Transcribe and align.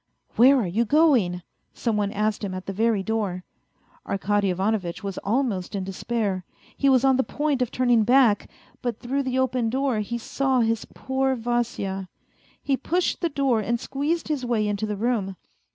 "Where 0.35 0.59
are 0.59 0.65
you 0.67 0.83
going?" 0.83 1.43
some 1.83 1.95
one 1.95 2.11
asked 2.11 2.43
him 2.43 2.55
at 2.55 2.65
the 2.65 2.73
very 2.73 3.03
door. 3.03 3.43
Arkady 4.03 4.49
Ivanovitch 4.49 5.03
was 5.03 5.19
almost 5.19 5.75
in 5.75 5.83
despair; 5.83 6.43
he 6.75 6.89
was 6.89 7.05
on 7.05 7.17
the 7.17 7.23
point 7.23 7.61
of 7.61 7.69
turning 7.69 8.03
back, 8.03 8.49
but 8.81 8.99
through 8.99 9.21
the 9.21 9.37
open 9.37 9.69
door 9.69 9.99
he 9.99 10.17
saw 10.17 10.61
his 10.61 10.85
poor 10.85 11.35
Vasya. 11.35 12.09
He 12.63 12.75
pushed 12.77 13.21
the 13.21 13.29
door 13.29 13.59
and 13.59 13.79
squeezed 13.79 14.27
his 14.27 14.43
way 14.43 14.67
into 14.67 14.87
the 14.87 14.97
room. 14.97 15.35